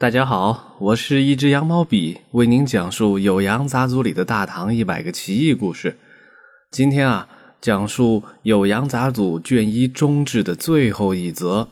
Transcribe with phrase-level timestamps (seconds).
[0.00, 5.98] 大家好，我是一只羊毛笔，为您讲述《酉阳杂族里的大唐一百个奇异故事。
[6.70, 7.28] 今天啊，
[7.60, 11.66] 讲述《酉阳杂族卷一中志的最后一则，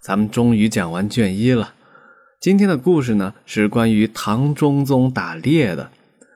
[0.00, 1.74] 咱们终于讲完卷一了。
[2.40, 5.90] 今天的故事呢，是关于唐中宗打猎的。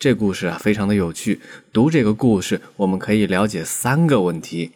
[0.00, 1.40] 这故事啊，非常的有趣。
[1.72, 4.72] 读这个故事，我们可以了解三个问题：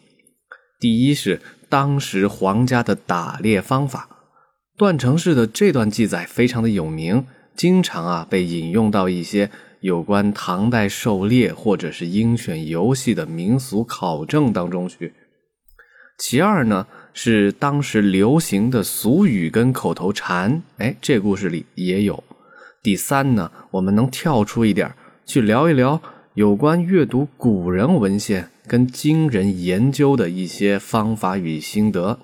[0.79, 4.07] 第一是当时皇家的打猎方法。
[4.79, 9.51] 段成式的这段记载非常的有名，经常啊被引用到一些
[9.81, 15.13] 有关唐代狩猎或者是鹰犬游戏的民俗考证当中去。
[16.17, 22.23] 其二呢是当时流行的俗语跟口头禅，哎，这故事里也有。
[22.81, 26.01] 第三呢，我们能跳出一点去聊一聊
[26.35, 32.19] 有关阅读古人文献跟今人研究的一些方法与心得。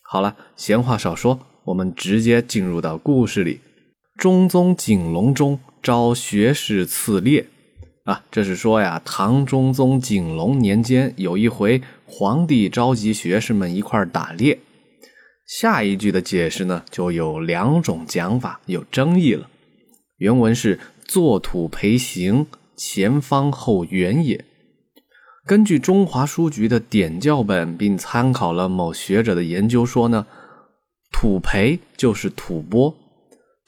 [0.00, 1.40] 好了，闲话少说。
[1.66, 3.60] 我们直接进入到故事里。
[4.16, 7.46] 中宗景龙中招学士刺猎
[8.04, 14.60] 啊，这是说呀，唐中宗景龙年间有一回，皇帝召集学士们一块打猎。
[15.46, 19.48] 下一句的解释呢，就有两种讲法，有争议了。
[20.18, 22.46] 原文是“作土培行，
[22.76, 24.44] 前方后圆也”。
[25.44, 30.26] 根据中华书局的点校本，并参考了某学者的研究说呢。
[31.16, 32.92] 土培就是吐蕃，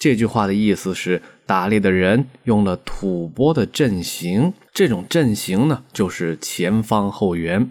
[0.01, 7.71] 这句话的意思是打猎的人用了吐蕃的阵型，这种阵型呢就是前方后圆。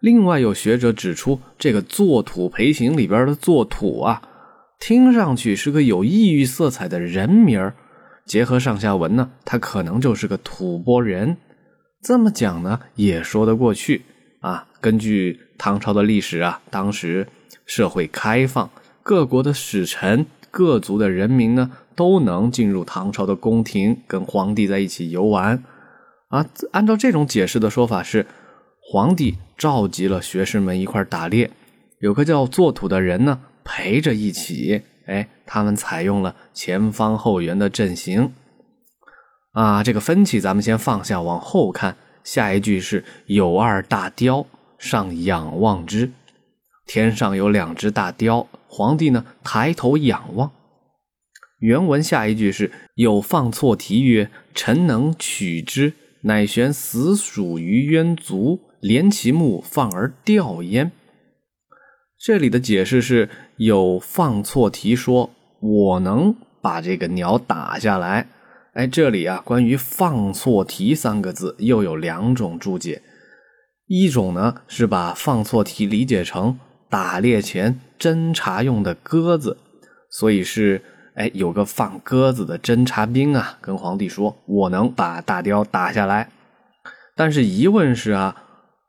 [0.00, 4.20] 另外有学者指出，这个作土培行里边的作土啊，
[4.80, 7.72] 听上去是个有异域色彩的人名
[8.26, 11.36] 结合上下文呢，他可能就是个吐蕃人。
[12.02, 14.02] 这么讲呢也说得过去
[14.40, 14.66] 啊。
[14.80, 17.28] 根据唐朝的历史啊，当时
[17.64, 18.68] 社会开放。
[19.08, 25.64] 各国的使臣、各族的人民呢，都能进入唐朝的宫廷，跟皇帝在一起游玩。
[26.28, 28.26] 啊，按照这种解释的说法是，
[28.82, 31.50] 皇帝召集了学士们一块打猎，
[32.00, 34.82] 有个叫作土的人呢陪着一起。
[35.06, 38.34] 哎，他们采用了前方后圆的阵型。
[39.52, 41.96] 啊，这个分歧咱们先放下，往后看。
[42.24, 44.44] 下一句是有二大雕
[44.76, 46.10] 上仰望之，
[46.86, 48.46] 天上有两只大雕。
[48.68, 50.52] 皇帝呢，抬头仰望。
[51.58, 60.92] 原文下一句是有放错题曰：“臣能取之，乃悬死鼠于渊足，连其目放而钓焉。”
[62.20, 65.30] 这里的解释是有放错题，说
[65.60, 68.28] 我能把这个鸟打下来。
[68.74, 73.02] 哎，这里啊，关于“放错题”三个字又有两种注解。
[73.86, 76.58] 一种呢是把“放错题”理解成
[76.88, 77.80] 打猎前。
[77.98, 79.56] 侦察用的鸽子，
[80.08, 80.80] 所以是
[81.16, 86.30] 哎，有个放鸽子的侦察兵啊，跟皇帝说：“我能把大雕打下来。”
[87.16, 88.36] 但是疑问是啊，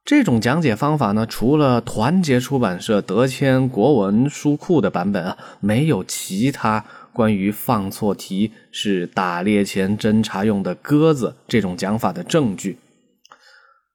[0.05, 12.77] 这种讲解方法呢，除了团结出版社德谦国文书库的版本啊，没有其他关于放错题是打猎前侦察用的鸽子这种讲法的证据。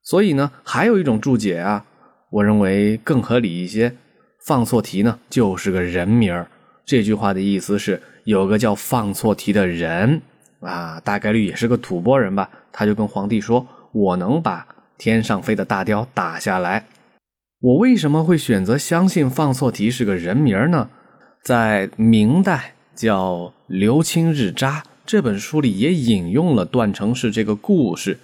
[0.02, 1.86] 所以呢，还有一种注解啊，
[2.34, 3.94] 我认为更合理一些。
[4.40, 6.44] 放错题呢，就是个人名
[6.84, 10.20] 这句话的意思是，有个叫放错题的人
[10.60, 12.50] 啊，大概率也是个吐蕃人吧。
[12.72, 14.66] 他就跟皇帝说：“我能把
[14.98, 16.86] 天上飞的大雕打下来。”
[17.62, 20.90] 我为什么会选择相信放错题是个人名呢？
[21.42, 23.36] 在明代叫
[23.68, 28.18] 《刘清日札》这本书里也引用了段成式这个故事，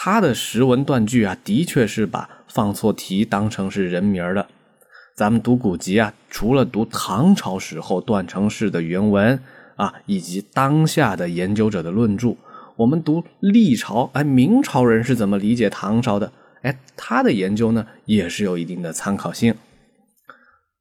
[0.00, 4.46] 他的识文断句啊，的确是把放错题当成是人名的。
[5.16, 9.42] 咱们读古籍啊，除了读唐朝时候段成式的原文
[9.74, 12.36] 啊，以及当下的研究者的论著，
[12.76, 16.32] 我们读历朝，哎，明朝人是怎么理解唐朝的？
[16.62, 19.56] 哎，他的研究呢，也是有一定的参考性。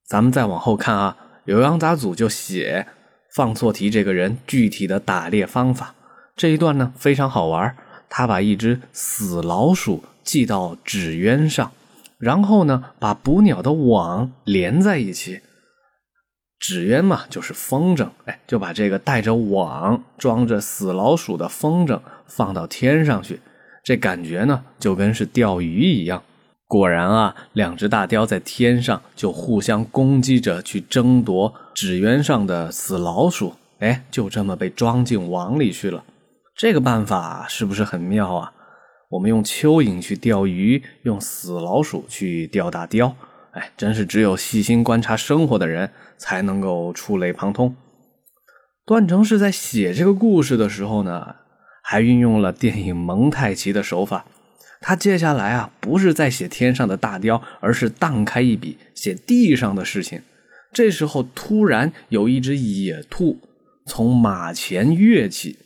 [0.08, 1.18] 咱们再往后看啊，
[1.48, 2.86] 酉阳杂祖就写
[3.34, 5.96] 放错题这个人具体的打猎方法
[6.36, 7.76] 这一段呢，非常好玩。
[8.10, 11.72] 他把一只死老鼠系到纸鸢上。
[12.18, 15.42] 然后呢，把捕鸟的网连在一起，
[16.58, 23.40] 纸鸢嘛就是风筝，哎，就把这个带着网装着死老鼠的风筝放到天上去，
[23.84, 26.24] 这感觉呢就跟是钓鱼一样。
[26.68, 36.04] 果然啊，两只大雕在天上就互相攻击着，去争夺纸鸢上的死老鼠，哎，就这么被装进网里去了。
[36.58, 38.52] 这个办法是不是很妙啊？
[39.10, 43.16] 我们用蚯蚓去钓鱼，用死老鼠去钓大雕，
[43.52, 47.76] 哎，真是只有细心观察生活的人才能够触类旁通。
[48.88, 51.36] 段成式在写这个故事的时候呢，
[51.84, 54.26] 还运用了电影蒙太奇的手法。
[54.82, 60.24] 他接下来啊，不是在写天上的大雕，而是荡开一笔写地上的事情。
[60.74, 63.38] 这时候突然有一只野兔
[63.86, 65.58] 从马前跃起，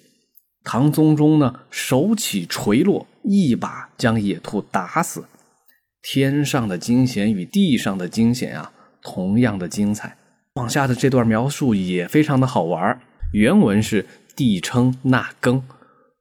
[0.63, 5.25] 唐宗宗呢手起锤落，一把将野兔打死。
[6.01, 8.71] 天上的惊险与地上的惊险啊，
[9.01, 10.17] 同样的精彩。
[10.55, 12.99] 往下的这段描述也非常的好玩。
[13.33, 14.05] 原文是：
[14.35, 15.61] 帝称纳庚，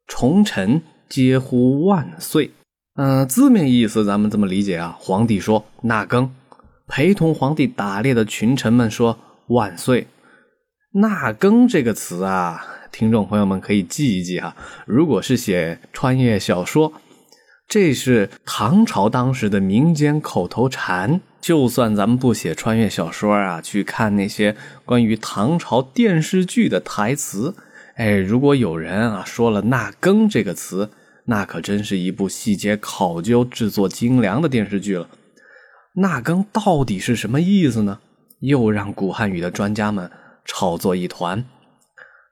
[0.07, 2.51] 重臣皆呼万岁。
[2.95, 4.97] 嗯，字面意思咱们这么理解啊。
[5.01, 6.29] 皇帝说纳庚，
[6.87, 10.07] 陪同皇帝打猎的群臣们说万岁。
[10.93, 14.57] 纳庚这个词啊，听众朋友们可以记一记哈。
[14.87, 16.93] 如果是写穿越小说。
[17.69, 21.21] 这是唐朝当时的民间口头禅。
[21.41, 27.55] 就算咱们不写穿越小说啊，去看那些关于唐朝电视剧的台词，
[27.95, 30.91] 哎，如果有人啊说了“纳更”这个词，
[31.27, 35.09] 那可真是一部细节考究、制作精良的电视剧了。
[35.95, 38.01] 纳更到底是什么意思呢？
[38.41, 40.11] 又让古汉语的专家们
[40.45, 41.45] 吵作一团。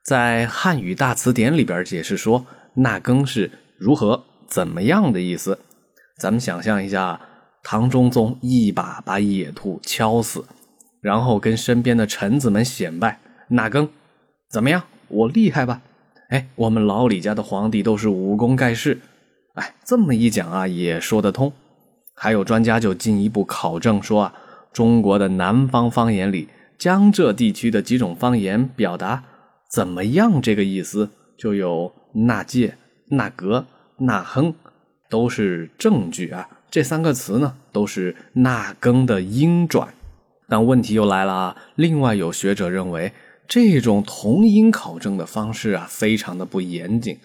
[0.08, 4.24] 在汉语大词典里边解释说，“纳更”是如何。
[4.46, 5.58] 怎么样的意思？
[6.18, 7.20] 咱们想象一下，
[7.62, 10.46] 唐中宗一把把野兔敲死，
[11.02, 13.20] 然后跟身边的臣子们显摆
[13.52, 13.86] ：“纳更，
[14.48, 14.82] 怎么样？
[15.08, 15.82] 我厉害吧？
[16.30, 18.98] 哎，我们老李家的皇帝都是武功盖世。
[19.56, 21.52] 哎，这么一讲啊，也说得通。
[22.14, 24.34] 还有专家就进一步考证说啊，
[24.72, 29.22] 中国的南方方言里，江浙地区的几种方言表达
[29.70, 32.76] “怎么样”这个意思，就有纳戒、
[33.10, 33.66] 纳格。
[34.00, 34.54] 纳亨
[35.10, 39.92] 都是证据啊，这三个词呢都是纳更的音转，
[40.48, 41.56] 但问题又来了啊。
[41.74, 43.12] 另外有学者认为，
[43.48, 47.18] 这种同音考证的方式啊，非常的不严谨。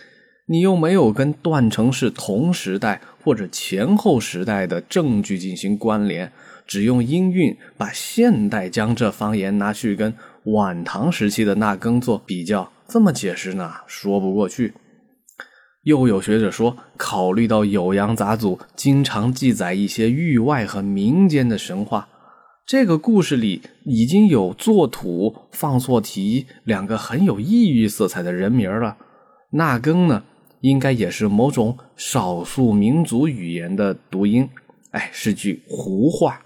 [0.47, 6.31] 你又没有跟段成是同时代或者前后时代的证据进行关联，
[6.65, 10.11] 只用音韵把现代江浙方言拿去跟
[10.45, 14.73] 晚唐时期的纳庚做比较，这么解释呢，说不过去。
[15.83, 22.07] 又有学者说，考虑到《酉阳杂俎》经常记载一些域外和民间的神话，
[22.65, 28.97] 这个故事里已经有作土、放错题两个很有异域色彩的人名了。
[29.51, 30.23] 纳更呢，
[30.61, 34.49] 应该也是某种少数民族语言的读音，
[34.91, 36.39] 哎，是句胡话。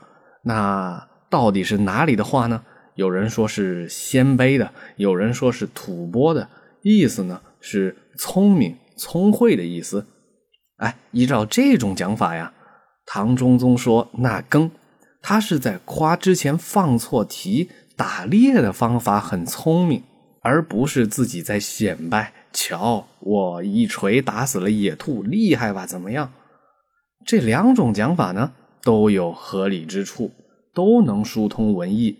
[0.43, 2.63] 那到底是哪里的话呢？
[2.97, 6.49] 有人说是鲜卑的，有人说是吐蕃的，
[6.81, 8.75] 意思呢是聪明。
[8.99, 10.07] 聪慧的意思，
[10.77, 12.51] 哎，依照这种讲法呀，
[13.05, 14.71] 唐中宗说那更，
[15.21, 20.01] 他是在夸之前放错题打猎的方法很聪明，
[20.41, 22.33] 而不是自己在显摆。
[22.51, 25.85] 瞧，我一锤打死了野兔，厉害吧？
[25.85, 26.33] 怎么样？
[27.23, 30.31] 这两种讲法呢，都有合理之处，
[30.73, 32.17] 都能疏通文艺，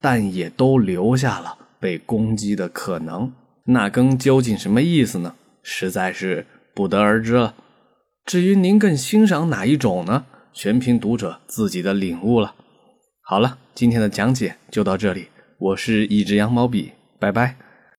[0.00, 3.32] 但也都留下了被攻击的可能。
[3.66, 5.34] 那更究竟什么意思呢？
[5.62, 7.54] 实在是不得而知了。
[8.24, 10.24] 至于您更欣赏哪一种呢？
[10.52, 12.54] 全凭读者自己的领悟了。
[13.22, 15.28] 好了，今天的讲解就到这里。
[15.58, 17.56] 我是一只羊毛笔，拜拜。